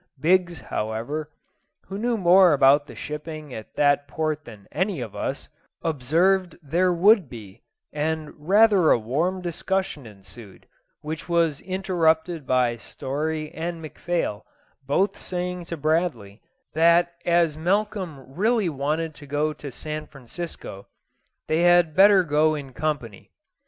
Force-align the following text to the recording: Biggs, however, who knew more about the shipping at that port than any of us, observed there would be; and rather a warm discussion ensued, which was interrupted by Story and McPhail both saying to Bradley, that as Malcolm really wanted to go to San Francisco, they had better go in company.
Biggs, 0.19 0.59
however, 0.61 1.29
who 1.85 1.95
knew 1.99 2.17
more 2.17 2.53
about 2.53 2.87
the 2.87 2.95
shipping 2.95 3.53
at 3.53 3.75
that 3.75 4.07
port 4.07 4.45
than 4.45 4.67
any 4.71 4.99
of 4.99 5.15
us, 5.15 5.47
observed 5.83 6.57
there 6.63 6.91
would 6.91 7.29
be; 7.29 7.61
and 7.93 8.33
rather 8.35 8.89
a 8.89 8.97
warm 8.97 9.43
discussion 9.43 10.07
ensued, 10.07 10.65
which 11.01 11.29
was 11.29 11.61
interrupted 11.61 12.47
by 12.47 12.75
Story 12.77 13.51
and 13.51 13.79
McPhail 13.85 14.41
both 14.87 15.15
saying 15.17 15.65
to 15.65 15.77
Bradley, 15.77 16.41
that 16.73 17.13
as 17.23 17.55
Malcolm 17.55 18.33
really 18.33 18.69
wanted 18.69 19.13
to 19.13 19.27
go 19.27 19.53
to 19.53 19.69
San 19.71 20.07
Francisco, 20.07 20.87
they 21.47 21.61
had 21.61 21.93
better 21.95 22.23
go 22.23 22.55
in 22.55 22.73
company. 22.73 23.29